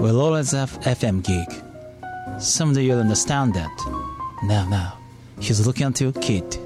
[0.00, 1.48] will always have FM gig.
[2.40, 3.70] Someday you'll understand that.
[4.42, 4.98] Now, now,
[5.40, 6.58] he's looking at you, kid.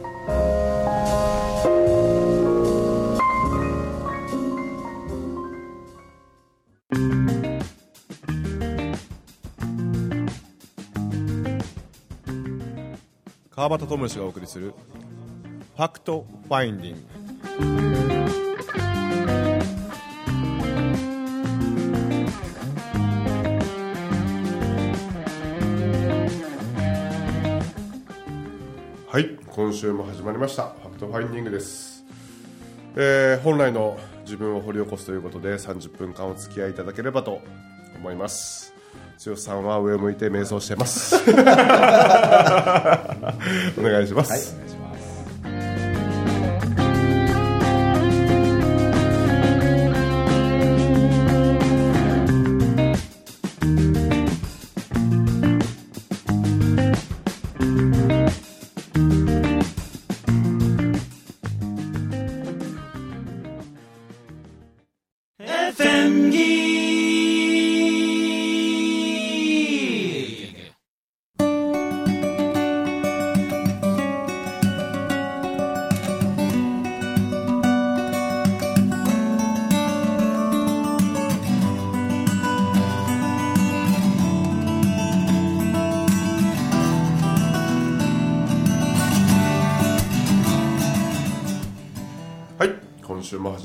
[13.61, 14.73] 川端智之がお送りする
[15.77, 18.24] ファクトファインディング
[29.66, 30.68] 」今週も始まりました。
[30.68, 32.06] ファクトファインディングです、
[32.96, 37.42] えー本来の自分を掘り起こすということで30分間お付き合いいただければと
[37.98, 38.76] 思います。
[39.26, 41.16] 剛さんは上を向いて瞑想してます。
[41.26, 41.34] お
[43.82, 44.65] 願いします、FM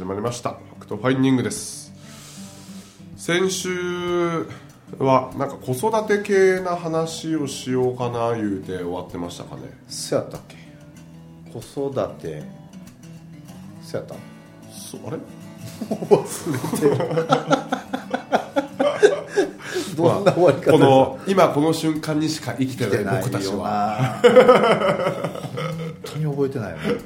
[0.01, 0.53] 始まりました。
[0.53, 1.93] ファクトファインディングです。
[3.19, 4.47] 先週
[4.98, 9.62] はなんか子育て系な話をしようかな言うて終わってましたかね。
[9.91, 10.56] そうやったっけ？
[11.53, 12.43] 子育て。
[13.83, 14.15] そうやった？
[14.75, 15.19] そあれ？
[19.97, 20.73] どんな終わり方？
[20.73, 23.56] この今この瞬間にしか生きてでない僕たちは。
[23.59, 24.33] は本
[26.05, 26.83] 当に覚えてないよね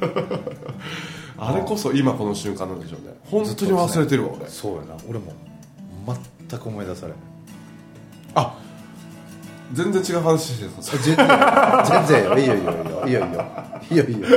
[1.37, 3.15] あれこそ今この瞬間なんでしょうね。
[3.25, 4.49] 本当に忘れてるわ俺。
[4.49, 4.97] そうやな。
[5.09, 5.33] 俺も
[6.49, 7.15] 全く思い出されん。
[8.34, 8.59] あ
[9.72, 11.17] 全然違う話してた全
[12.06, 12.25] 然。
[12.25, 12.39] よ。
[12.39, 13.05] いいよいいよいいよ。
[13.06, 13.47] いいよいいよ。
[13.91, 14.28] いいよいいよ。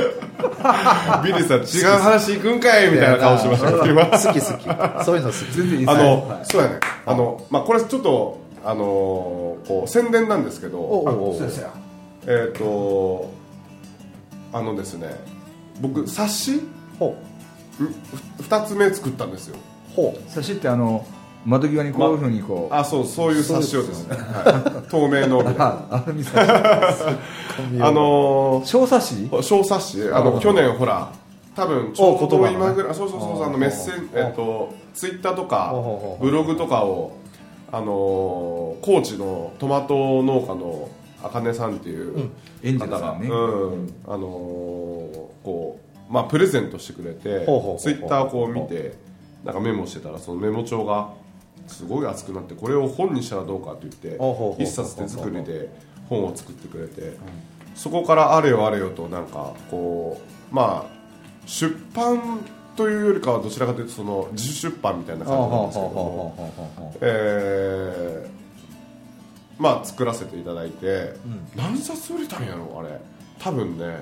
[1.22, 3.72] ビリーさん違う話行くんかいみたいな顔してました。
[3.72, 5.04] 好き好き。
[5.04, 5.52] そういうの好き。
[5.52, 6.80] 全然あの、そうやね。
[7.06, 10.78] あの、まあ、これちょっとあのこう宣伝なんですけど。
[10.78, 11.38] お
[12.26, 13.30] えっ、と
[14.52, 15.08] あのですね
[15.80, 17.16] 僕冊子ほ
[18.48, 19.56] 2つ目作ったんですよ。
[19.56, 20.30] うほう。
[20.30, 21.06] 差しってあの
[21.44, 24.16] 窓際にこういうふうにこう、あそうそういう冊子をですね。
[24.16, 24.90] はい。
[24.90, 25.40] 透明の。
[25.58, 26.50] あアルミ差し
[27.80, 31.10] あの小冊子小冊子あの去年ほら
[31.54, 35.74] 多分ちょうど今ぐらいそうそうそうそうあのメッセンえっとツイッターとか
[36.20, 37.12] ブログとかを
[37.72, 40.88] あの高知のトマト農家の
[41.22, 42.30] あかねさんっていう
[42.62, 43.34] エンジェ方がルさんね、う
[43.76, 44.18] んあの
[45.44, 47.44] こうまあプレゼントしてくれて
[47.78, 48.94] ツイッターをこう見て
[49.44, 51.12] なんかメモしてたらそのメモ帳が
[51.66, 53.94] すごい熱くなってこれを本にしたらどうかって言っ
[54.56, 55.68] て一冊手作りで
[56.08, 57.16] 本を作ってくれて
[57.74, 60.20] そこからあれよあれよとなんかこ
[60.50, 60.98] うまあ
[61.46, 62.40] 出版
[62.76, 68.38] というよりかはどちらかというとその自主出版みたいな感じなんですけどもえー
[69.58, 71.14] まあ作らせていただいて、
[71.56, 73.00] 何冊売れたんやろあれ。
[73.40, 73.98] 多分ね、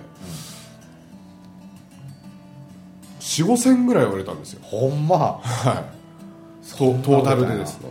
[3.27, 4.61] 四五千ぐらい売れたんですよ。
[4.63, 5.43] ほんま。
[6.79, 7.89] トトータルでですね。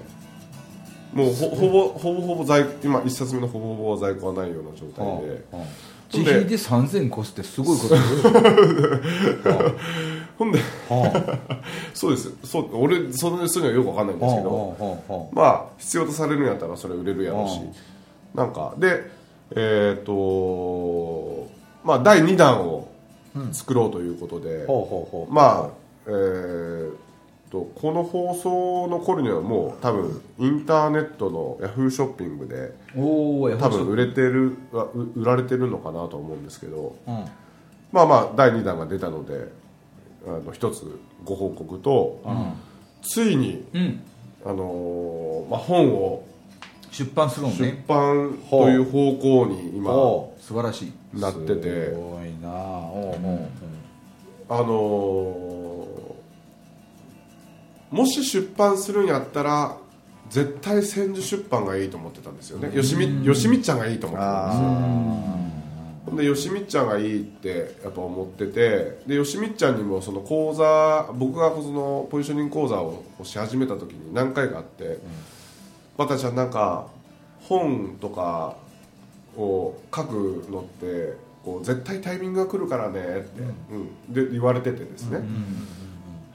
[1.13, 5.43] もうほほぼほぼほぼ在今一冊目のほぼほぼ在庫はないような状態で、
[6.13, 7.95] 自費で3000個すってすごいこと
[10.37, 10.59] ほんで
[11.93, 12.31] そうです。
[12.45, 17.59] そう俺そんなにはよくわかんないんですけど、まあ必要とされるんやったらそれ売れるやろうし。
[18.33, 19.11] なんかで
[19.53, 21.47] えっ、と
[21.83, 22.87] まあ第2弾を
[23.51, 24.65] 作ろうということで、
[25.29, 25.69] まあ
[26.07, 26.95] えー
[27.55, 32.73] とこの放送の頃にはもう多分インターネットのヤフーショッピングで
[33.57, 34.57] 多分売れてる
[35.15, 37.25] 売られてるのかなと思うんですけど、うん。
[37.91, 39.47] まあまあ第2弾が出たので
[40.27, 42.21] あの一つご報告と、
[43.01, 44.01] ついに、うん。
[44.43, 46.23] あのーまあ、本を
[46.91, 51.19] 出版するの出ね版という方向に今ほ素晴らしい。
[51.19, 51.85] なってて。
[51.85, 52.49] すごいな。
[52.49, 53.47] おうおう。
[54.49, 56.15] あのー
[57.91, 59.77] もし出版するんやったら
[60.29, 62.75] 絶対千住出版がいいと思ってたんですよね。
[62.75, 64.67] よしみよしみっちゃんがいいと思ってたんですよ。
[66.07, 66.15] ほん。
[66.17, 68.99] でよしみっちゃんがいいってやっぱ思ってて。
[69.07, 74.99] でよしみっちゃんにもその講座僕がそのポジショニング講座をし始めた時に何回かあって、
[75.97, 76.87] バタちゃんなんか
[77.41, 78.57] 本とか
[79.37, 83.41] を書くのってこう絶対タイミングが来るからねって、
[83.71, 84.13] うん。
[84.13, 85.19] で言われててですね、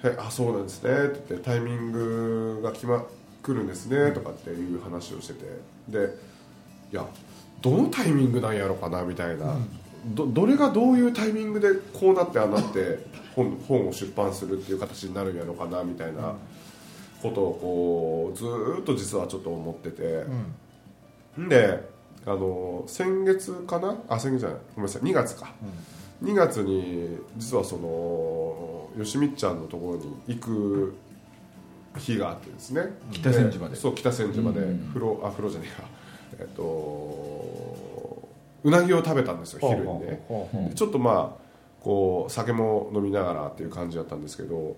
[0.05, 3.05] へあそうなんですねって言ってタイミングが決ま
[3.43, 5.45] 来るんですねとかっていう話をしてて。
[5.89, 6.31] で
[6.93, 7.07] いや
[7.63, 9.55] どのタイミングなんやろかなみたいな、
[10.07, 12.99] どどれがどういうタイミングでこうなってああなって
[13.37, 16.35] 本本を出版するっていう形になるんやろかなみたいな
[17.23, 20.25] ことをこうずーっと実はちょっと思ってて、
[21.49, 21.89] で
[22.27, 23.97] あの先月かな？
[24.09, 24.59] あ先月じゃない。
[24.77, 25.03] ごめんなさい。
[25.03, 25.53] 2月か、
[26.23, 30.95] 2月に実はそのよしみっちゃんのところに行く
[31.97, 32.83] 日があってですね。
[33.13, 33.77] 北千住まで。
[33.77, 34.61] そう北千住まで。
[34.61, 34.89] うん。
[34.89, 35.89] 風呂あ風呂じゃねえや。
[36.41, 38.29] えっと
[38.63, 40.73] うなぎを食べたんですよ昼にね。
[40.75, 41.43] ちょっとまあ
[41.83, 44.77] こう酒も飲みながらっていう感じだったんですけど、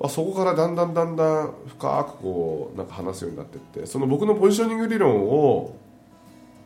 [0.00, 5.76] まあ、そこからだんだんだんだん深くこうなんか話すようになってってその僕のポジショニング理論を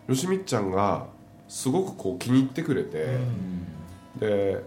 [0.09, 1.07] よしみっちゃんが
[1.49, 3.07] すごくこう気に入ってくれて、
[4.19, 4.63] で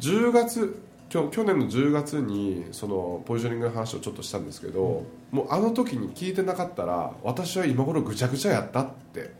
[0.00, 9.20] 10月去年の10月にそのポジショニングの話をちょっとしたんですけど、もうあの時に聞いてなかったら私は今頃ぐちゃぐちゃやったって。
[9.20, 9.30] へ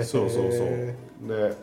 [0.00, 0.68] えそうそうそう。
[1.28, 1.56] で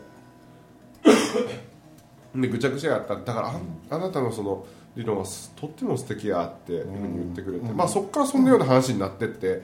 [2.48, 3.16] でぐちゃぐちゃやった。
[3.16, 3.60] だからあ,、
[3.90, 4.66] あなたのその
[4.96, 9.62] 理論はすとっても素敵やっていうふうに言ってくれて、まあ、そこからそんなような話になってって、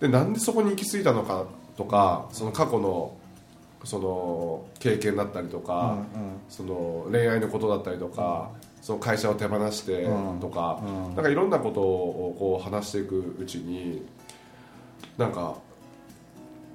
[0.00, 3.16] でなんでそこに行き着いたのかとかその過去の
[3.84, 5.98] その経験だったりとか、
[6.48, 8.50] その恋愛のことだったりとか、
[8.80, 10.08] その会社を手放して
[10.40, 10.80] とか、
[11.14, 14.06] なんかいろんなことをこう話していくうちに
[15.18, 15.56] なんか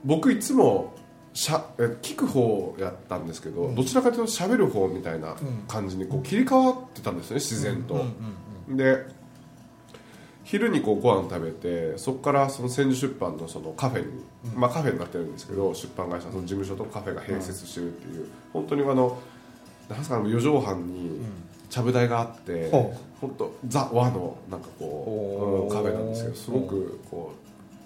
[0.06, 0.94] 僕いつも
[1.34, 5.36] しゃえ聞く方やったんですけど、どちらかというと喋る方みたいな
[5.68, 8.06] 感じにこう切り替わってたんですよね自然と。
[8.70, 9.06] で
[10.50, 14.24] 昼にこうご飯食べてそこからその千住出版のそのカフェに、
[14.56, 19.20] まあカフェになってるんですけど出版会社の事務所とカフェが併設してるっていう、本当にあの
[19.88, 21.22] なんすか四畳半に
[21.70, 27.32] ちゃぶ台があって、ほ本当ザ和のなんかこう、カフェなんですけどすごくこ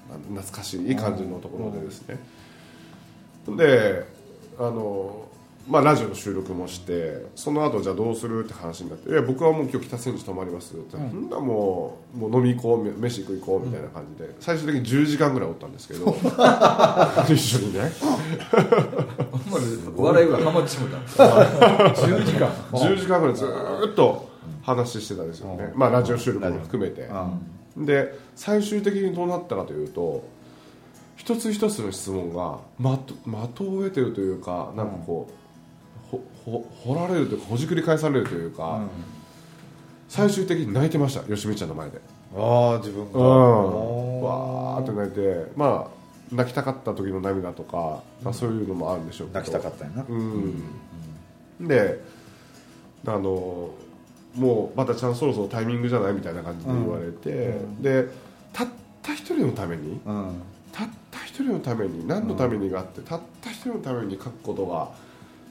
[0.09, 2.17] うな懐かしいいい感じのところでですね、
[3.57, 4.05] で
[4.57, 5.27] あの
[5.67, 11.29] まあ、ラジオの収録もしてその後じゃあどうするって話になって「いや僕はもう今日北千住泊まります」って「そん。
[11.29, 16.15] なもうもう飲み行こう飯行こう」みたいな感じで最終的に10時間ぐらいおったんですけど
[17.29, 17.91] 一緒にね。
[19.95, 20.97] 笑いがハマってしもた。
[20.97, 22.47] 10時間。
[22.73, 24.27] 10時間ぐらいずーっと
[24.63, 27.09] 話してたんですよね、まあ、ラジオ収録も含めて。
[27.77, 30.23] で最終的にどうなったかというと
[31.15, 32.99] 一つ一つの質問が的
[33.55, 35.42] 的を得てるというかなんかこう、
[36.13, 38.81] ほほ掘られるというかほじくり返されるというか、
[40.09, 41.99] 最終的に泣いてましたよしみちゃんの前で。
[42.35, 43.19] ああ自分が。
[43.19, 44.21] うん。
[44.21, 49.39] わーって泣いてまあ泣きたかった時の涙とか、まあ、そういうのもあるんでしょうけど。
[49.39, 49.91] 泣きたかったん。
[49.91, 50.13] やなう
[51.63, 52.03] ん、で
[53.05, 53.71] あの
[54.35, 58.07] もうまたちゃんそろそろタイミングじゃないみたいな感じで言われて、で
[58.51, 58.67] たっ
[59.01, 60.41] た一人のためにうん。
[60.71, 64.89] たった一人のために何のためにがあって、たった一人のために書くことが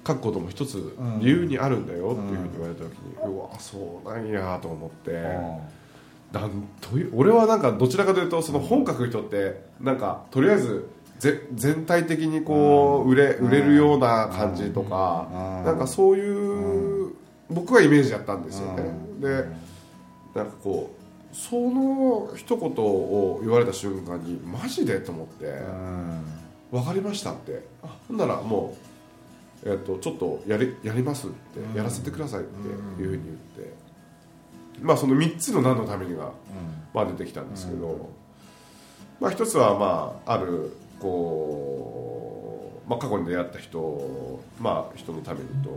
[0.06, 5.12] 書くことも一つ理由にあるんだよっていうふうに言われた時に、うわそうなんやと思って、
[6.32, 10.88] なんという俺はなんかどちらかというとその本書く人ってなんかとりあえず
[11.18, 15.64] ぜ全体的にこう売れ売れるような感じとかうん。
[15.64, 17.12] なんかそういう
[17.48, 18.82] 僕はイメージだったんですよね。
[19.20, 19.44] で
[20.34, 25.62] なんかこうその一言を言われた瞬間にマジでと思って
[26.70, 27.62] 分かりましたって。
[27.82, 28.91] あほんならもう、
[29.64, 33.82] えっとちょっとやりやりますってやらせてくださいっていうふうに言って。
[34.80, 36.32] まあその3つの何のためにが
[36.92, 38.10] まあ、出てきたんですけど、
[39.20, 45.70] まあ、一つは、まあ、あるこう、まあ、過去に出会った人,、まあ、人のためにと、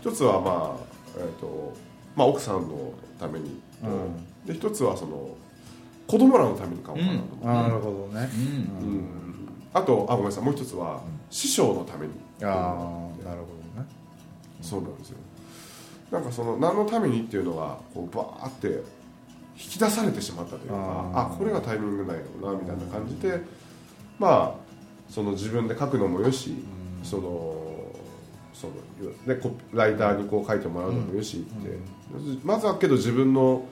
[0.00, 0.84] 一つは、まあ
[1.18, 1.74] えーと
[2.14, 3.60] まあ、奥さんのために
[4.46, 5.36] と、で一つはその
[6.06, 8.30] 子供らのために買おうかなと思って、なるほどね。
[8.80, 8.88] うん。
[8.88, 9.22] うん
[9.74, 10.44] あとあごめんなさい。
[10.44, 12.12] もう一つは師匠のために
[12.44, 13.86] ああなるほどね。
[14.60, 15.18] そうなんですよ。
[16.10, 18.68] なんかその何のためにっていうのがこうバーって
[19.56, 21.34] 引き出されてしまったというかあー。
[21.34, 23.40] あこれがタイミングないのなみたいな感じで
[24.18, 26.64] まあその自分で書くのもよし
[27.02, 27.56] その
[28.54, 28.74] その
[29.26, 31.78] でこライターにこう書いてもらうのもよしって
[32.44, 33.64] まずはけど自分の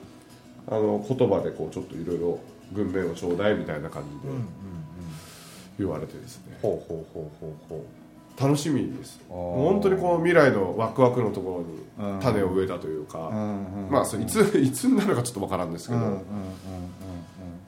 [0.67, 2.39] あの言葉でこうちょっといろいろ
[2.71, 4.35] 文面をちょうだいみたいな感じで
[5.79, 6.57] 言われてですね。
[6.61, 7.85] ほうほうほうほうほ
[8.41, 9.19] 楽しみです。
[9.29, 11.63] 本当にこう未来のワクワクのとこ
[11.99, 16.21] ろうんに種を植えたというか、うんうんまあそれいつ いつになるかちょっとわからんですけど、うんうんうん。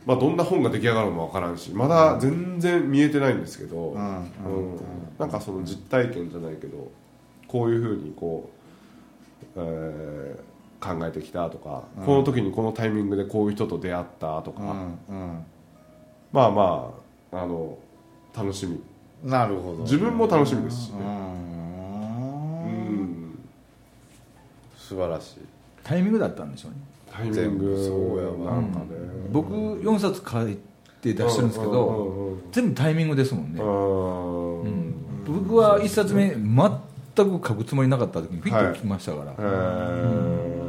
[0.05, 4.31] まあ、どんな本が出来上がるのもわからんしまだ全然見えてないんですけど、うん
[5.19, 6.89] なんかその実体験じゃないけど
[7.47, 8.49] こういうふうにこ
[9.55, 10.53] う、えー
[10.83, 12.05] 考えてきたとか、うん。
[12.05, 14.75] この時にこのタイミングでこういう人と出会ったとか、
[16.33, 16.91] まあま
[17.31, 17.77] ああの
[18.35, 18.73] 楽しみ。
[18.73, 18.83] うん
[19.23, 19.83] なるほど。
[19.83, 20.97] 自分も楽しみですしね。
[20.99, 22.63] うん。
[22.65, 23.39] うん。
[24.77, 25.39] 素晴らしい。
[25.83, 26.77] タイミングだったんでしょうね。
[27.11, 27.77] タイミング。
[27.85, 28.55] そうやわ。
[28.55, 28.71] なん。
[28.71, 28.85] かね、
[29.31, 30.57] 僕4冊書い
[31.01, 34.95] て出してるんですけど、全部タイミングですもんね、うんうん。
[35.25, 40.63] 僕は1冊目全く書くつもりなかった時にフィッときましたから、え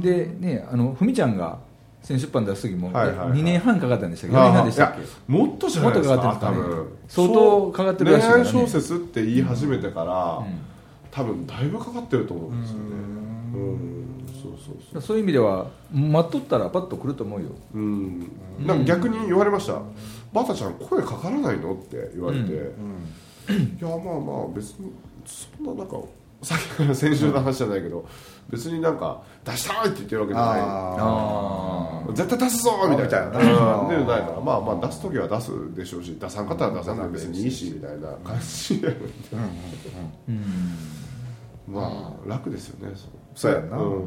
[0.00, 1.58] でねあのふみちゃんが
[2.06, 3.28] 先出版出す時も、はいはいはい。
[3.30, 5.00] 2年半かかったんでしたっーけ？4年半でしたっけ？
[5.00, 7.26] いやもっとじゃないですかもっとかかってるんですか？
[7.26, 7.32] ね多分。
[7.32, 8.50] 相当かかってるらしいからね。
[8.52, 10.58] 恋愛小説って言い始めてから、うん。
[11.10, 12.82] 多分だいぶかかってると思うんですよね。
[13.54, 14.26] うん。
[14.42, 15.02] そうそうそう。
[15.02, 17.48] そういう意味では待っとったらパッと来ると思うよ。
[17.74, 18.30] うん。
[18.64, 19.80] なんか逆に言われました
[20.32, 24.92] 「バタちゃん声かからないの?」って言われて「いやまあまあ別に
[25.26, 25.96] そんななんか
[26.42, 28.06] さっきから先週の話じゃないけど
[28.50, 30.60] 別になんか出したいって言ってるわけじゃない。
[30.60, 33.30] ああ絶対出すぞみたいな。
[33.30, 38.88] でないからまあまあ出す時は出すでしょうし出さんかったら出さんで別にいいしみたいな感じで。
[40.28, 40.42] うん
[41.68, 42.94] まあ楽ですよね
[43.34, 43.52] そう。
[43.52, 43.78] やんな。
[43.78, 44.06] うん。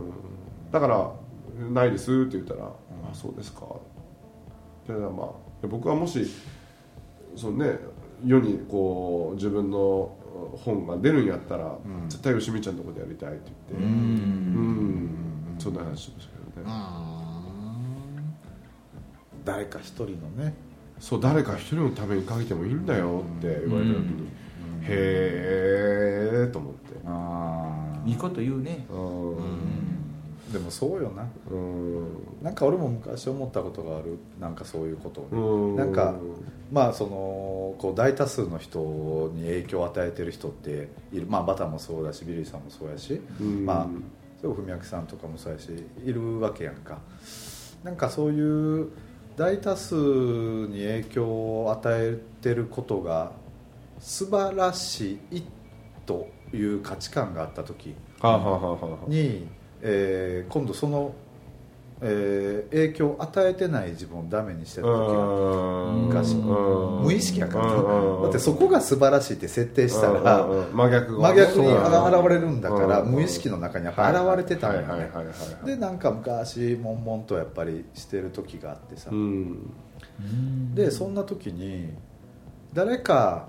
[0.72, 1.12] だから
[1.72, 2.66] 「ないです」って言ったら
[3.12, 3.66] 「あそうですか」
[4.88, 6.26] でまあ僕はもし
[7.36, 7.80] そのね
[8.26, 10.16] 世にこう自分の
[10.58, 13.86] 本が出るんやったら、絶対吉見ちゃんのとこでやりたいって言って。
[13.86, 15.10] うん。
[15.58, 16.74] そんな話しましたけどね、
[19.44, 20.54] 誰か一人のね。
[21.00, 24.28] そう誰か一人のために書いてもいいんだよって言われた時に、
[24.84, 27.00] へえと思って。
[27.06, 28.86] あいいこと言うね。
[28.90, 29.79] うん
[30.52, 31.28] でもそうよな。
[31.52, 32.08] うん。
[32.42, 34.18] なんか俺も昔思ったことがある。
[34.40, 35.76] なんかそういうことをねうん。
[35.76, 36.16] なんか
[36.72, 41.28] まあそのこう大多数の人に影響を与えてる人っている。
[41.28, 43.66] まあバタもそうだしビリーさんもそうやし、うん。
[43.66, 43.88] まあ
[44.42, 45.70] そう文明さんとかもそうやし
[46.04, 47.00] いるわけやんか。
[47.84, 48.90] なんかそういう
[49.38, 51.26] 大多数に影響
[51.64, 53.32] を与えてることが
[54.00, 55.44] 素晴らしい
[56.06, 57.96] という価値観があった時
[59.08, 59.48] に、
[59.82, 61.14] えー今度その、
[62.02, 67.04] えー影響を与えてない自分をダメにしてた時が昔うん。
[67.04, 67.74] 無意識やから。
[67.74, 68.22] うん。
[68.24, 72.20] だってそこが素晴らしいって設定したら真逆真逆にうん。
[72.22, 73.12] 現れるんだからうん。
[73.12, 75.00] 無意識の中にやっぱ現れてたのよはい。
[75.00, 75.26] はい。
[75.26, 75.32] ね
[75.66, 79.10] でなんか昔悶々とやっぱりしてる時があってさ。
[79.12, 79.74] うん。
[80.76, 81.90] でそんな時に
[82.74, 83.48] 誰か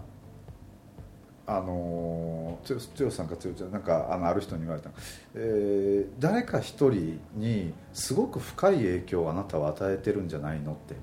[1.52, 2.58] あの
[2.96, 4.94] 剛さんか剛ちゃんなんかあのある人に言われたの、
[5.34, 10.94] えー誰か一人にすごく深い影響をあなたは与えてるんじゃないのって。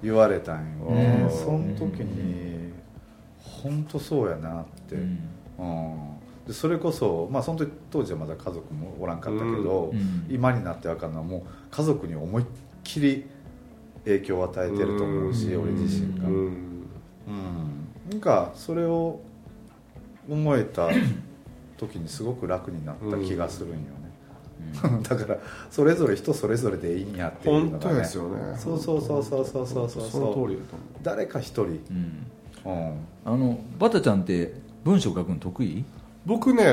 [0.00, 1.22] 言われたんよね。
[1.24, 1.30] うん。
[1.30, 2.72] その時に
[3.40, 5.18] 本当そうやなって、うん。
[6.46, 10.26] でそれこそ、まあ、その時当時はまだ家族もおらんかったけど、うん。
[10.30, 12.46] 今になって分かるのはもう家族に思いっ
[12.84, 13.26] きり
[14.04, 17.67] 影響を与えてると思うし、俺自身が、ううんん
[18.10, 19.20] なんかそれを
[20.28, 20.88] 思えた
[21.76, 23.82] 時にすごく楽になった気がするんよね、
[25.08, 25.38] だから
[25.70, 28.56] それぞれ人それぞれでいいんやっていうのが、ね、本当ですよね。
[28.58, 30.08] そうそうそうそうそうそうそう。
[30.08, 30.98] その通りだと思う。
[31.02, 32.26] 誰か一人、うん。
[32.64, 34.52] うん、あのバタちゃんって
[34.84, 35.84] 文章書くの得意？
[36.26, 36.64] 僕ね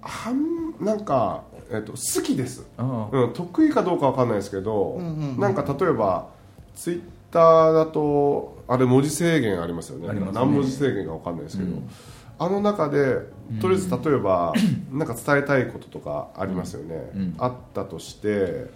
[0.00, 3.16] はんなんか、えっと、好きです、ああ。
[3.16, 5.40] うん、得意かどうかわかんないですけど、うんうんうん。
[5.40, 6.28] なんか例えば
[6.74, 10.06] ツイッターだとあれ文字制限ありますよね。
[10.06, 10.20] すね。
[10.32, 11.90] 何文字制限かわかんないですけど、うん。
[12.38, 13.16] あの中で
[13.60, 14.52] とりあえず例えば、
[14.92, 17.34] なんか伝えたいこととかありますよね、うん。
[17.38, 18.66] あったとして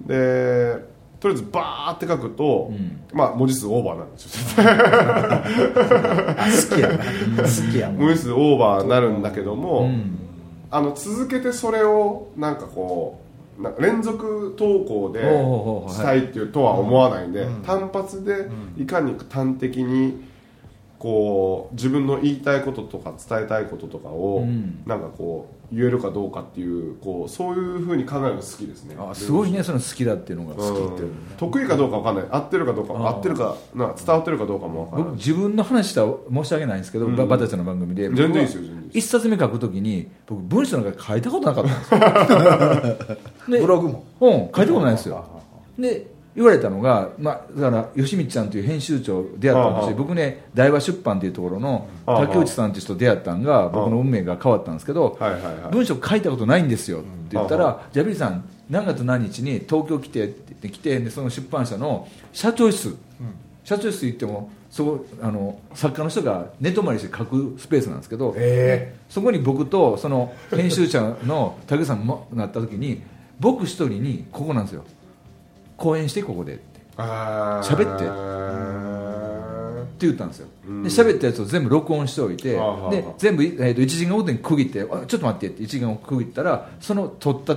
[0.00, 0.76] で
[1.18, 3.00] とりあえずバーって書くと、うん。
[3.12, 4.62] まあ文字数オーバーなんですよ。
[6.38, 10.18] あ好きや文字数オーバーになるんだけども、うん。
[10.70, 13.25] あの続けてそれをなんかこう
[13.58, 15.20] なんか連続投稿で
[15.92, 17.62] したいっていうとは思わないんで、うん。
[17.62, 20.24] 単発でいかに端的に
[20.98, 24.82] こう自分の言いたいこととか伝えたいこととかを、うん。
[24.86, 28.96] なんかこう言えるかどうかっていうこうそういうふうに考えるのが好きですね。
[28.98, 32.24] あすごいねその好きだっていうのがうん好きっていうの得意かどうかわかんない。
[32.30, 35.10] 合ってるかどうか合ってるかな伝わってるかどうかもわからない。
[35.10, 37.16] 僕自分の話したら申し訳ないんですけど、うん。
[37.16, 38.08] ババタちゃんの番組で。
[38.08, 38.98] 全然いいですよ全然いいです。
[38.98, 43.16] 一冊目書くときに僕文章なんか書いたことなかったんですよ。
[43.58, 44.04] でブログも。
[44.20, 45.24] うん書いたことないですよ。
[45.78, 55.72] で言われたのが、まあ、だから吉光ちゃんという編集長出会ったんです僕ね大和出版というところの竹内さんという人と出会ったんが僕の運命が変わったんですけどはいはいはい。
[55.72, 62.94] 文章書いたことないんですよって言ったはら「じゃあビリーさん何月何日に東京来て」って来てでその出版社の社長室。
[63.64, 68.94] 社長室行ってもそこあの作家の人が寝泊まりして書くスペースなんですけどえ。
[69.08, 73.02] そこに僕とその編集者の竹内さんもなった時に
[73.40, 74.84] 僕一人にここなんですよ
[75.76, 76.62] 講演してここでって。
[76.98, 79.06] えー、喋って。
[79.86, 80.48] って言ったんですよ。
[80.64, 82.52] で喋ったやつを全部録音しておいて
[82.90, 87.56] で全部、えー、と1時間ごとに区切ってあちょっと待ってって1時間を区切ったらその撮った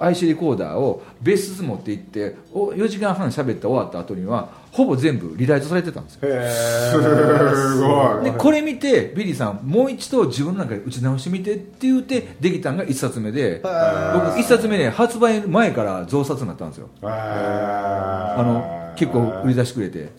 [0.00, 6.20] IC レコーダーをベース持って行ってお4時間半喋って終わった後にはほぼ全部リライトされてたんですよ。
[6.24, 8.24] へすごい。
[8.24, 16.88] でこれ見てビリーさんもう一度自分の中で打ち直してみてって言ってできたのが1冊目で僕1冊目ね発売前から増冊になったんですよ。
[17.02, 20.10] ああの結構売り出してくれて。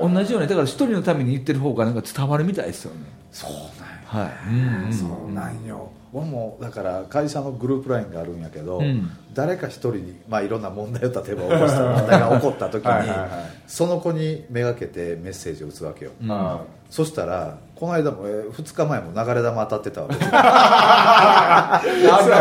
[0.00, 3.00] 同じようにだから一人のために言ってる方がなんか伝わるみたいですよね。
[3.30, 3.68] そうなんや。
[4.06, 4.92] はい、うんうん。
[4.92, 9.10] そうなんよ俺もだから会社のグループラインがあるんやけど、うん。
[9.34, 13.28] 誰か一人に、まあ、いろんな問題を例えば起こした問題が起こった時に はいはいはい。
[13.66, 16.32] その子にめがけてメッセージを打つわけよ、うん。
[16.32, 16.60] あ
[16.90, 20.14] そしたらこの間も、え2日前も流れ弾当たってたわけ。
[20.14, 21.80] ですよあ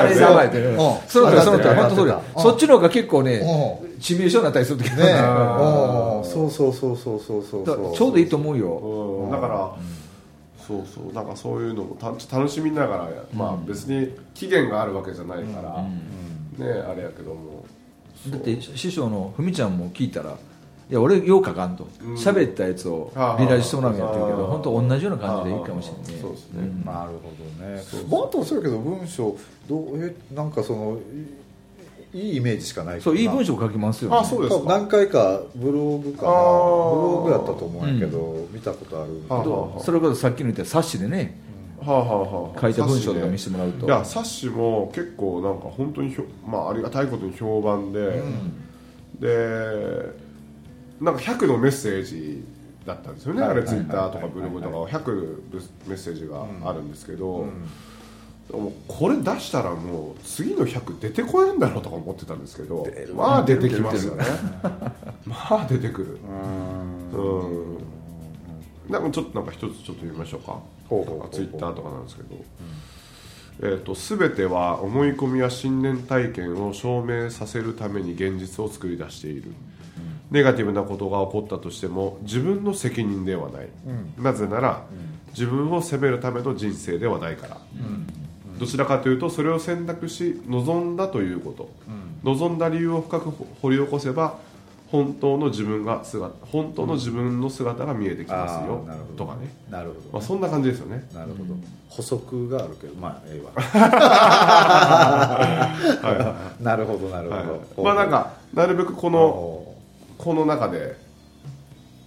[0.09, 0.77] れやばいってねうん。
[1.07, 3.43] その通りその通りうん本当そっちの方が結構ねう
[3.99, 4.97] 致命傷になったりする時ね。
[6.23, 8.67] そうそうそうそうそうそうちょうどいいと思うよ。
[8.69, 9.31] うん。
[9.31, 9.71] だから、
[10.67, 11.13] そうそう。
[11.13, 12.07] なんかそういうのもた
[12.37, 15.81] 楽しみながら、まあ別に期限があるわけじゃないから、
[16.65, 17.65] ねあれやけども。
[18.29, 20.31] だって師匠のふみちゃんも聞いたら
[20.89, 21.87] いや俺よう書かんと。
[22.17, 26.19] 喋ったやつをリライトしてもらうんやってるけど本当同じような感じでいいかもしれないね。
[26.21, 27.81] そうですね、なるほどね。
[28.09, 29.37] まああとそうやけど文章
[29.69, 30.97] どうえなんかその
[32.13, 34.17] いいいイメージしかないそういいな文章書きますよね。
[34.17, 34.63] あそうですか。
[34.65, 36.31] 何回かブログかな。
[36.31, 41.39] ブログやったと思うんやけど、見たことあるけはあどはそれこそさっきの言った冊子でね
[41.81, 42.61] はあはあはあ。
[42.61, 43.85] 書いた文章とか見せてもらうと。
[43.85, 48.21] いや冊子も結構なんか本当にひょ、まあ、ありがたいことに評判で、
[49.19, 50.27] で
[51.01, 52.43] なんか100のメッセージ
[52.85, 55.41] だったんですよね、はいあれツイッターとかはいブログとか100
[55.87, 57.45] メッセージがあるんですけど、
[58.51, 64.23] もうこれ出したらもう次の100出てこないんだろうとか思ってたんですけどまあ出てきますよね。
[65.25, 66.17] まあ出てくる。
[67.13, 68.91] うん。
[68.91, 70.57] でもちょっとなんか一つちょっと読みましょうか。
[70.87, 72.35] ほうほうツイッターとかなんですけど、
[73.59, 79.51] えー、と全ては思い込みや信念体験を証明させるために現実を作り出している、
[80.31, 83.67] ネガティブなことが起こったとしても自分の責任ではない、
[84.17, 84.85] なぜなら、
[85.29, 87.57] 自分を責めるための人生ではないから、
[88.59, 91.69] どちらかというとそれを選択し望んだということ、
[92.23, 94.39] 望んだ理由を深く掘り起こせば
[94.91, 99.25] 本当の自分が姿本当の自分の姿が見えてきますよ、あーなるほど。
[99.25, 101.05] とかね、なるほまあ、ど、そんな感じですよね。
[101.13, 101.55] なるほど。
[101.89, 103.51] 補足があるけどまあええわ
[106.61, 107.45] なるほどなるほはい。
[107.75, 109.77] ど、まあなんかなるべくこのお
[110.17, 110.95] この中で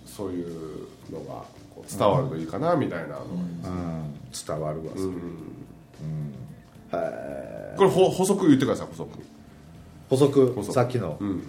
[0.06, 1.44] そういうのが
[1.88, 4.14] 伝わるといいかなみたいなのが、うん。
[4.46, 5.06] 伝わるわ、うん。
[5.06, 5.14] はい
[6.90, 9.10] これほ補足言ってください補足。
[10.08, 10.52] 補足？
[10.54, 10.72] 補足。
[10.72, 11.16] さっきの。
[11.20, 11.42] うんうん。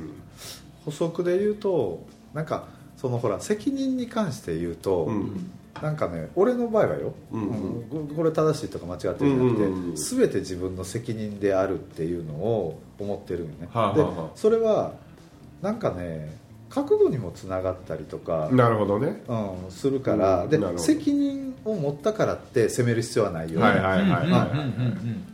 [0.86, 5.52] 補足で言うとなんかそのほら責任に関して言うと、うん。
[5.82, 8.08] なんかね俺の場合はよ、うんうん。
[8.08, 9.96] ここれ正しいとか間違ってるんじゃなくて、うんうんうん。
[9.96, 14.30] 全て自分の責任であるっていうのを思ってるんよね、はあはあではあ。
[14.36, 14.94] それは
[15.62, 16.38] なんかね
[16.70, 19.24] 覚悟にもつながったりとか、なるほどね。
[19.28, 20.64] うん、するから、でうん。
[20.64, 20.84] なるほど。
[20.84, 23.74] 責任を持ったからって責める必要はないよ、は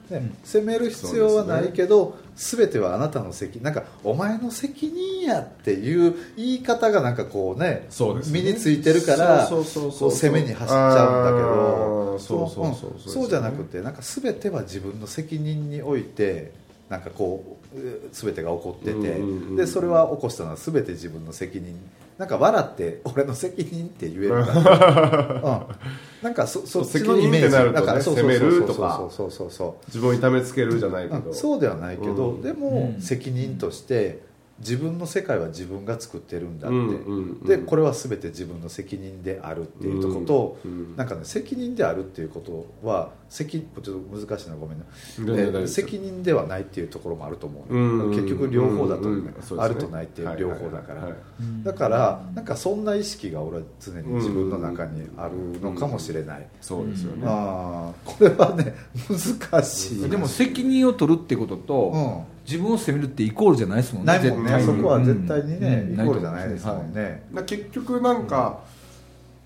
[0.09, 7.87] ね、責める必要はないけど、全てはあなたの責任なんかお前の責任やっていう言い方がなんかこうね
[8.27, 16.51] 身についてるから攻めに走っちゃうんだけあどーそうじゃなくてなんか全ては自分の責任において
[16.89, 19.19] なんかこうえ全てが起こってて、
[19.55, 21.77] でそれは起こしたのは全て自分の責任。
[22.17, 24.53] なんか笑って俺の責任って言えるか。
[24.63, 27.49] ら、 うん、なんかそそっちのイメージ。
[27.49, 28.97] 責任ってなるとねんかそうそう責めるそうとか。
[28.97, 31.29] そうそうそうそう自分を痛めつけるじゃないけど。
[31.29, 31.33] うん。
[31.35, 32.41] そうではないけど、うん。
[32.41, 33.01] でもうん。
[33.01, 34.21] 責任として
[34.59, 37.43] 自分の世界は自分が作ってるんだって、うんうんうん。
[37.43, 40.95] でこれは全て自分の責任であるっていうとことを、うん。
[40.95, 44.85] なんかね責任であるっていうことは責ちょっと難しいなごめんな
[45.17, 48.15] 全然大丈夫えです責任ではないっていうところもあると思う、うん。
[48.15, 49.01] 結局両方だと。
[49.01, 49.19] 思う、うん。
[49.19, 49.33] うね。
[49.57, 51.17] あるとないっていう両方だから、はいはいは
[51.61, 51.63] い。
[51.63, 58.73] だからなんかそんな意識が俺は常に自分の中にあるのかもしれない、そうですよね、ああこれはね
[59.09, 60.09] 難しい。
[60.09, 62.37] でも責任を取るってことと、うん。
[62.47, 64.17] 自分を責めるってイコールじゃないですもんね。
[64.17, 64.63] ないもんね。
[64.63, 65.93] そこは絶対にね、うん。
[65.95, 68.61] イコールじゃないですもんね、な結局なんか、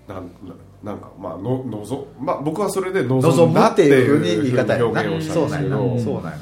[0.06, 0.30] なん
[0.82, 4.86] なんかまあののぞ、まあ、僕はそれで望望むんだっていうふうに言い方やな。
[4.86, 5.66] 表現をしたそうなんで
[5.98, 6.38] すけど、そうなんや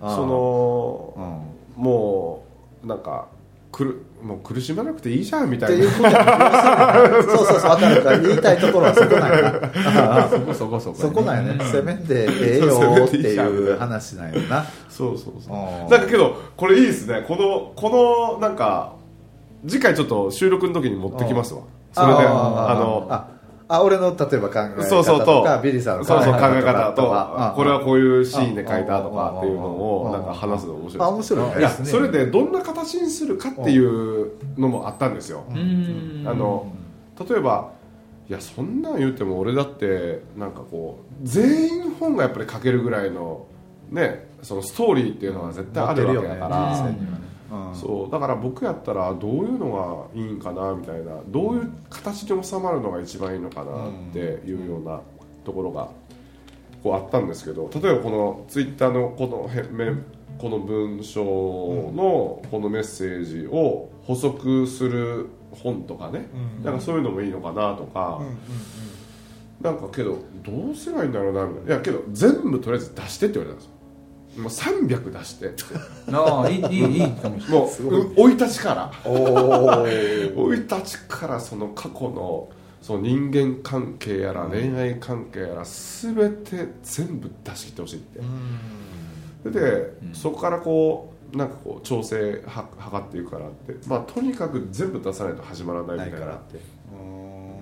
[0.00, 0.14] な。
[0.14, 2.44] その、うんも
[2.84, 3.26] うなんか
[3.72, 5.76] くるもう苦しまなくていいじゃんみたいな。
[5.76, 11.64] っていうことやそうそうそう分かるから言いたいところはそこなんやそこそこそこそこなんやね。
[11.64, 14.64] 攻めんでええよっていう話なんやな。
[14.88, 17.24] そうそうそうあーなんかけどこれいいですね。
[17.26, 18.94] このこのなんか
[19.66, 21.62] 次回ちょっと収録の時に持ってきますわ。
[21.92, 22.12] それで。
[22.12, 23.33] ああのあ
[23.66, 31.58] あ俺の例えば考え方とかそうそうとビリーさんのそうそう考え方とあこれはこういうシーンで書いたとかあっていうのをあなんか話すの面白いあ面白いね。
[31.58, 35.44] いやですねそれでどんな形にするかっていうのもあったんですよ。
[35.48, 36.24] うん。
[36.26, 36.72] あの
[37.28, 37.72] 例えば
[38.28, 43.46] いやそんなん言っても俺だってなんかこう全員本がやっぱり書けるぐらいの
[43.90, 47.23] ねそのストーリーっていうのは絶対あるわけだから、ねうん
[47.74, 55.00] そうだから僕やったらどういうのがいいんかなみたいなどういう形に収まるのが一番いいのかなっていうような
[55.44, 55.88] ところが
[56.82, 59.50] こうあったんですけど例えばこのツイッターのこの
[60.38, 66.26] この文章のこのメッセージを補足する本とかね、
[66.64, 68.20] なんかそういうのもいいのかなとか、
[69.60, 71.74] なんかけどどうすればいいんだろうなみたいな。
[71.74, 73.73] いやけど全部とりあえず出してって言われたんですよ
[74.36, 75.52] もう300出して。
[76.12, 78.00] ああいいいいいいかもしれない。
[78.00, 78.92] もう生い立ちから。
[79.04, 82.48] お 生い立ちからその過去の
[82.82, 88.20] その人間関係やら恋愛関係やら全て全部出し切ってほしいって。
[89.50, 96.58] で、そこからこうなんかこう調整は図っていくからって、まあ、とにかく全部出さないと始まらないみたいなって。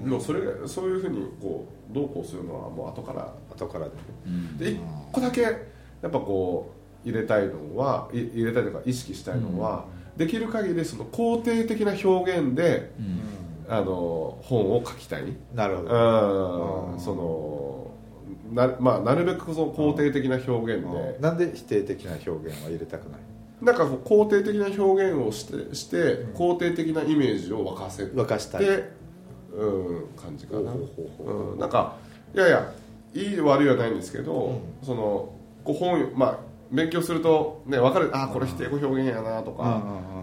[0.02, 0.10] うん。
[0.10, 3.32] もうそれそういうふうにこうどうこうするのはもう後から。
[3.50, 3.86] 後から
[4.58, 4.70] で。
[4.70, 4.80] で一
[5.12, 5.42] 個だけ
[6.02, 6.72] やっぱこ
[7.04, 9.86] う入れたいのはい入れたいというか意識したいのは、
[10.16, 12.92] できる限りその肯定的な表現で、
[13.68, 17.90] あの本を書きたい、なるほうどん、その
[18.52, 23.20] な,、まあ、なるべくその肯定的な表現で、なんで否定的な表現は入れたくない？
[23.62, 28.64] なんかこう肯定的な表現をしてして、肯定的なイメージを沸かせて沸かしたい。
[29.54, 29.66] う
[30.04, 31.96] ん、感じかな、ほうん、なんか
[32.34, 32.72] いやいや
[33.12, 36.38] いい悪いはないんですけど、そのこう本まあ
[36.70, 39.82] 勉強するとね分かるあこれ否定語表現やなとか、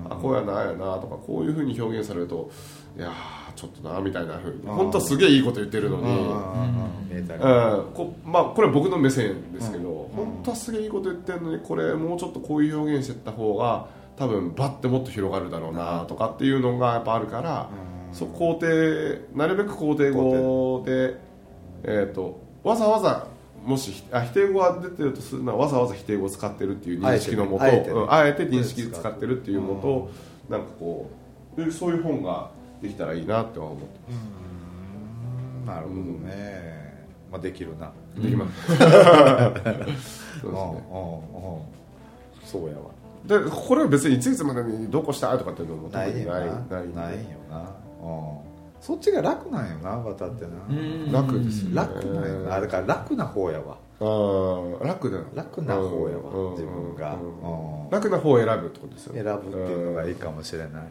[0.10, 2.49] あこうやなあやなとかこういうふうに表現されると
[2.97, 4.62] いやーちょっとなみたいなふうに。
[4.62, 17.69] うん本当はすげえいいこと言ってるのに、うんこまあ、これは僕の目線ですけど、本当はすげえいいこと言ってるのにこれもうちょっとこういう表現してった方が多分バッてもっと広がるだろうなとかっていうのがやっぱあるから、
[18.12, 21.15] そう肯定なるべく肯定語で、
[21.84, 23.28] えー、とわざわざ
[23.65, 27.93] もしあ否定語が出てるとするわざわざ否定語を使ってるっていう認識のもとあえてね。
[27.93, 30.10] うんあえて認識使ってるっていうのと、
[30.50, 31.10] なんかこ
[31.58, 35.65] うでそういう本ができたらいいなっては思ってうん。
[35.65, 37.06] なるほどね。
[37.32, 37.91] まあできるな。
[38.17, 38.80] できます、 そう
[39.86, 42.48] ですうんうんねうん。
[42.48, 43.00] そうやわ。
[43.26, 46.78] でこれは別にいついつまでにどうこうしたいとかっていうのも特にないないよな。
[46.78, 47.19] ないよ
[47.50, 47.60] な。
[48.02, 48.49] うん
[48.82, 50.52] そっちが楽なんよな渡ってな。
[51.12, 51.70] 楽ですよ。
[51.70, 52.60] ね楽なんよな。
[52.62, 53.78] だから楽な方やわ。
[54.00, 56.52] あー楽だ楽な方やわうん。
[56.52, 57.18] 自分が。
[57.92, 60.82] 楽な方を選ぶってことですよ選ねぶっていうのがいいかもしれない、うん。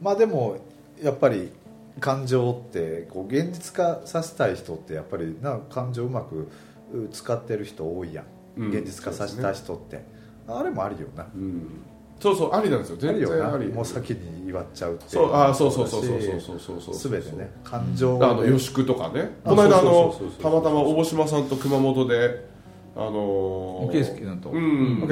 [0.00, 0.58] まあでも
[1.02, 1.50] やっぱり
[1.98, 6.48] 感情ってこう現実化させたい人ってやっぱりな感情うまく
[6.94, 8.22] う使ってる人多いや
[8.56, 8.70] ん、うん。
[8.70, 10.04] 現実化させた人って、
[10.46, 11.26] あれもありよな。
[11.34, 11.82] うん
[12.20, 12.96] そうそうありなんですよ。
[12.98, 13.72] あ全然あり。
[13.72, 15.32] もう先に祝っちゃうっていそう。
[15.32, 16.40] あーそうそうそうそうそう。
[16.40, 19.30] そうそうそう全てね感情あので予宿とかね。
[19.44, 22.48] あこの間あのそうそうそうそうたまたま大島さんと熊本で
[22.94, 24.50] あのー圭介さんと。
[24.50, 25.08] うん。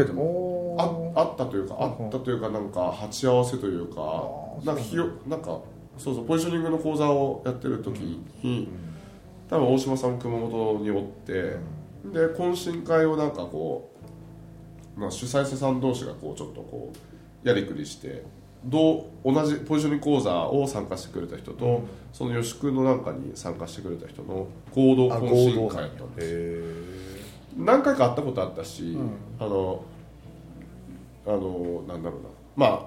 [0.79, 0.83] あ
[1.17, 4.25] あったというかあったというかなんか鉢合わせというか
[4.65, 5.59] なんかひよなんか
[5.97, 7.99] そうそうポジショニングの講座をやってる時
[8.45, 8.69] に、
[9.51, 11.57] 多分大島さん熊本におって、
[12.13, 13.98] で懇親会をなんかこう、
[14.99, 16.93] まあ、主催者さん同士がこうちょっとこ
[17.45, 18.25] うやりくりして
[18.65, 21.83] どう同じポジショニング講座を参加してくれた人と、
[22.13, 26.65] その予宿のなんかに参加してくれた人の合同あ懇親会やったんです
[27.57, 28.99] 何回か会ったことあったし、
[29.39, 29.85] あの
[31.27, 32.29] あのなんだろうな。
[32.57, 32.81] まあ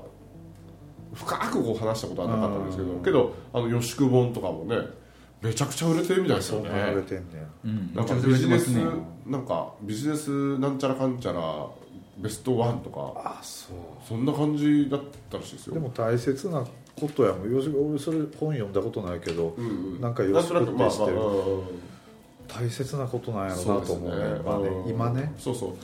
[1.14, 4.76] 深くこう話したことはなかったんですけど、けどあの予宿本とかもね
[5.42, 6.70] めちゃくちゃ売れてるみたいですよね。
[6.70, 7.24] そんな売れてんね
[7.66, 7.94] うん。
[7.96, 8.68] なんかビジネス
[9.26, 11.42] なんかビジネスなんちゃらかんちゃら
[12.18, 13.14] ベストワンとか。
[13.16, 13.76] あそう。
[14.08, 15.74] そんな感じだったらしいですよ。
[15.76, 16.66] でも大切な
[17.00, 20.02] ことやもんよし俺それ本読んだことないけど、うんうん。
[20.02, 21.64] なんかよしくまあまあってしてるうん。
[22.48, 24.16] 大切なことなんやろそうなと思うね。
[24.42, 25.34] 今ねうん今ね。
[25.38, 25.70] そうそう。
[25.70, 25.78] うん。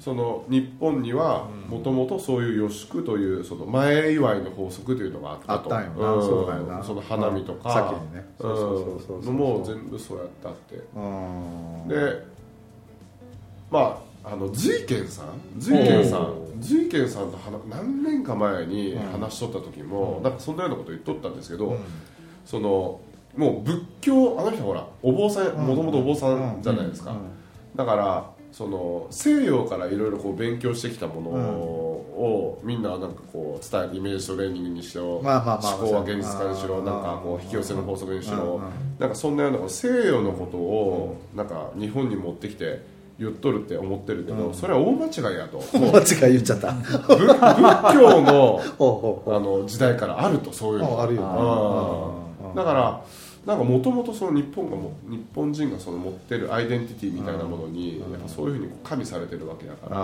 [0.00, 5.74] その日本にはもともとそういう予祝というその前祝いの法則というのがあったと。
[5.74, 6.84] あったんよな、そうなんやな。
[6.84, 7.74] その花見とか、うん。
[7.74, 8.26] 先にね。
[8.38, 10.74] そうそうそうそうもう全部そうやったって。
[10.94, 11.88] うん。
[11.88, 12.26] で
[13.70, 15.60] まああの随賢さん？
[15.60, 16.60] 随賢さおん。
[16.60, 21.78] 随賢さんと話何年か前に話しとった時も、なんかそんなようなこと言っとったんですけど、うん。
[22.46, 23.00] その
[23.36, 27.18] もう仏教あの人ほらお坊さんもともとお坊さんじゃないですか、うん。
[27.74, 36.84] だからその西洋からいろいろこう勉強してきたものを、みんななんかこう伝えるイメージトレーニングにしろ、まあまあまあ思考は現実化にしろうん。
[36.84, 38.54] なんかこう引き寄せの法則にしろ、うん。
[38.54, 38.60] うん。
[39.00, 45.58] なんかそんなような西洋のことをなんか日本に持ってきて言っとるって思ってるけど、それは大間違いやと。
[45.78, 46.72] もう間違い言っちゃった。
[46.72, 48.60] 仏仏教の
[49.36, 50.98] あの時代からあるとそういうの。
[50.98, 51.26] ああるよね。
[51.28, 52.50] うん。
[52.50, 52.54] うん。
[52.56, 53.00] だから
[53.46, 59.94] なんかもともとその日本がも日本人がその持ってるアイデンティティみたいなものにやっぱそういうふうに加味されてるわけだか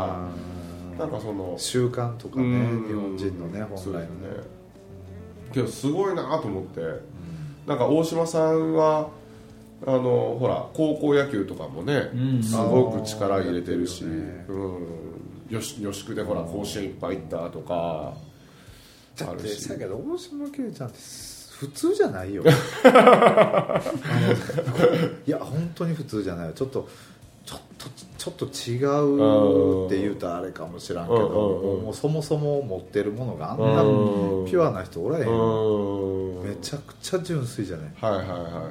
[0.98, 2.86] らなんかその習慣とかねうん。
[2.86, 4.06] 日本人のね本来のね。
[5.52, 6.80] けどすごいなと思って
[7.66, 9.08] なんか大島さんは
[9.86, 12.42] あのほら高校野球とかもねうん。
[12.42, 14.86] すごく力入れてるしうん。
[15.48, 18.12] よしよしくでほら甲子園いっぱい行ったとか
[19.18, 19.60] だってあるし。
[19.62, 20.98] さやけど大島圭ちゃんって
[21.58, 22.42] 普通じゃないよ。
[25.26, 26.52] いや本当に普通じゃないよ。
[26.52, 26.88] ちょっと
[27.44, 27.88] ちょっと
[28.18, 31.20] ちょっと違うって言うとあれかもしらんけど
[31.84, 33.84] もうそもそも持ってるものがあんうなん。
[34.46, 35.24] ピュアな人おらへん。
[36.48, 37.86] めちゃくちゃ純粋じゃない？
[38.00, 38.64] はいはいはいはいはい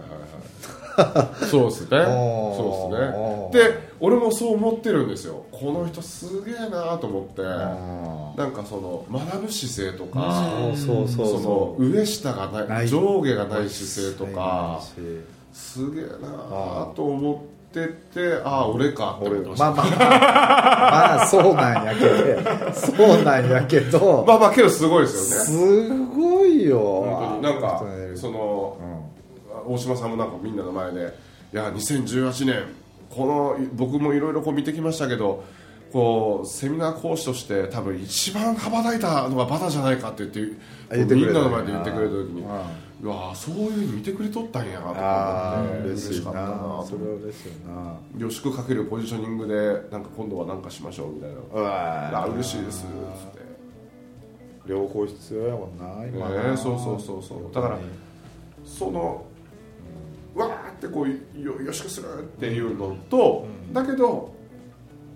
[1.50, 1.88] そうですね。
[1.90, 3.70] そうですね。
[3.70, 5.44] で俺もそう思ってるんですよ。
[5.52, 7.42] この人すげえなと思って。
[7.44, 11.42] あなんかその学ぶ姿勢とかーそうそうそう。
[11.42, 14.82] その上下がないない上下がない姿勢とか
[15.52, 17.36] すげえなと思っ
[17.74, 19.86] ててああ俺か俺まあまあ。
[21.20, 22.74] まあそうなんやけど。
[22.74, 24.24] そうなんやけど。
[24.28, 25.90] まあまあけどすごいですよね。
[25.90, 27.40] すごいよ。
[27.42, 27.84] なんか
[28.16, 28.99] そのうん
[29.70, 31.14] 大島さんもなんかみんなの前で
[31.54, 32.64] 「いや2018年
[33.10, 35.44] この僕もいろいろこう見てきましたけど
[35.94, 42.44] こうセミナー講師として多分一番羽ばたいたのがバタじゃないか」って言ってみんなの前で言ってくれた時に
[43.02, 46.48] うわそういうふうに見てくれとったんやなとああ思って嬉しいかったな
[46.86, 47.96] それは嬉しいな。
[48.18, 49.56] 予祝かけるポジショニングで
[49.90, 51.38] なんか今度は何かしましょうみたいな。
[51.54, 53.50] あ嬉しいですっつって。
[54.68, 56.52] 両方必要やもんな今な。
[56.52, 57.54] ねそうそうそうそう。
[57.54, 57.80] だから
[58.66, 59.24] その
[60.80, 64.34] ってこうよよしくするっていうのと、だけど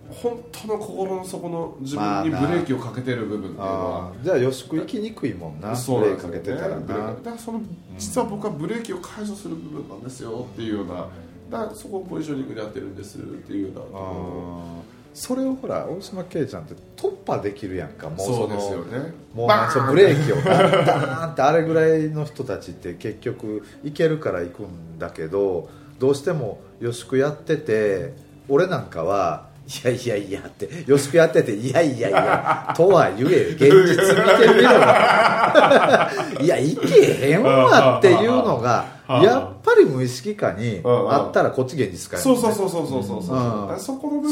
[0.09, 6.79] 本当の心の底の自分にブレーキをかけてる部分っていうのは、じゃあよしく行きにくいもんなそうブレーキかけてたらな。
[6.79, 7.61] ブレーキだからその
[7.97, 11.07] 実は僕はブレーキを解除する部分なんですよっていうような
[11.49, 18.09] だからそこをポジショニングでやってるんですっていうようなところそれをほら大島圭ちゃんって突破できるやんか。
[18.09, 19.13] もうそうですよね。
[19.33, 20.35] もうそのブレーキを。
[20.37, 28.13] ダーンってあれぐらいの人たちって結局行けるから行くんだけどどうしてもよしくやってて
[28.49, 34.71] 俺なんかはいやいやいやってよしくやってていやいやいやとは言え現実見てみろ
[36.43, 43.37] いやいけへんわっていうのがやっぱり無意識化にあったらこっち現実化やもんねそうそうそうそうそうそうそう、
[43.69, 43.79] うん。
[43.79, 44.31] そこの部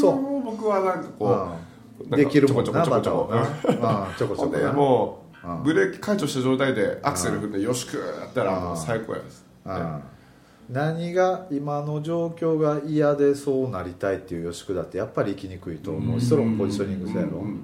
[0.68, 1.48] はなんかこ
[2.10, 3.32] う、できるもんなちょこちょこ
[4.18, 4.66] ちょこでょこ。
[4.66, 5.62] なもう、うん。
[5.62, 10.02] ブレーキ解除した状態でアクセル踏んでよしくやったら最高やです、うん。
[10.70, 16.20] 何が今の状況が嫌でそうなりたいっていう吉久だってやっぱり生きにくいと思う。
[16.20, 17.60] しそれもポジショニングそうやろ、うん。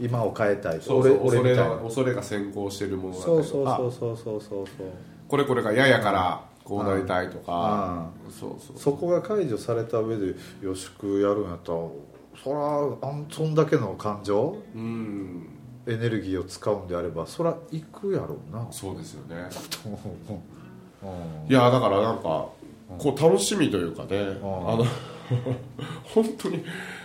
[0.00, 0.84] 今を変えたいと。
[0.84, 4.66] そうそう恐れ俺恐れが先行してるものそうそうそうそうそうそう
[5.28, 8.10] これこれが嫌やからこうなりたいとか。
[8.28, 11.78] うそこが解除された上で吉久やるんやったら
[12.42, 15.48] そらあんそんだけの感情うん。
[15.86, 18.66] エネルギーを使うんであればそら行くやろうな。
[18.70, 19.48] そうですよね。
[21.02, 21.06] う。
[21.06, 21.50] ん。
[21.50, 22.48] いやだからなんか
[22.98, 24.84] こう楽しみというかねあの
[26.14, 26.64] 本当に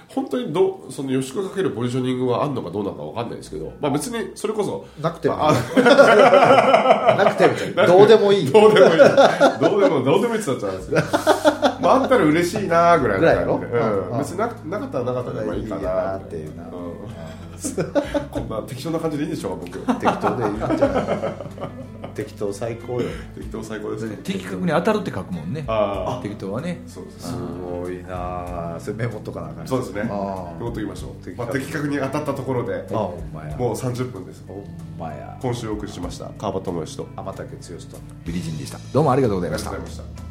[0.10, 5.38] 本当にどうその吉くかけるポジショニングはあんのかどうなのかわかんないですけど、まあ、別にそれこそなくても。
[5.38, 8.98] なくてもどうでもいいどうでもいい。
[9.60, 13.58] どうでもどうでもいいって言っちゃうんですけどままあ、あったら嬉しいなぐらいのぐらいやろ？
[13.60, 14.10] 感じでうん。
[14.12, 16.56] うん別にななかったらなかったでまあいいかなっていう。
[16.58, 16.70] なうん
[18.30, 19.80] こ んな適当な感じでいいんでしょうか僕。
[20.00, 22.10] 適当でいいんじゃない？
[22.14, 23.10] 適当最高よ。
[23.36, 25.64] 適当最高です的確に当たるって書くもんね。
[25.68, 26.82] あ適当はね。
[26.86, 27.34] あそうですす
[27.84, 30.02] ごいなあそれメモっとかなあかんそうですね。
[30.02, 30.06] あ
[30.60, 31.26] メモっときましょう。
[31.26, 32.86] 的確まあ、的確に当たったところで。
[32.92, 33.56] あほんまや。
[33.58, 34.44] もう30分です。
[34.48, 34.64] ほん
[35.00, 35.36] まや。
[35.42, 36.30] 今週お送りしました。
[36.38, 37.08] 川端智之と。
[37.16, 37.98] 天竹剛と。
[38.26, 38.80] ビリジンでした。
[38.94, 39.72] どうもありがとうございました。
[39.72, 40.27] ありがとうございました